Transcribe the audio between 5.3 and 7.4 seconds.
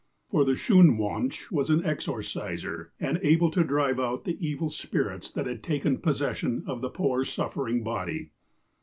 had taken possession of the poor